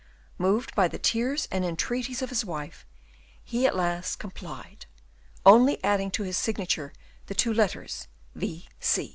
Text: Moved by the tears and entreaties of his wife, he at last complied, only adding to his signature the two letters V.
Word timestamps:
Moved 0.39 0.73
by 0.73 0.87
the 0.87 0.97
tears 0.97 1.47
and 1.51 1.63
entreaties 1.63 2.23
of 2.23 2.29
his 2.31 2.43
wife, 2.43 2.87
he 3.43 3.67
at 3.67 3.75
last 3.75 4.15
complied, 4.17 4.87
only 5.45 5.77
adding 5.83 6.09
to 6.09 6.23
his 6.23 6.37
signature 6.37 6.91
the 7.27 7.35
two 7.35 7.53
letters 7.53 8.07
V. 8.33 8.67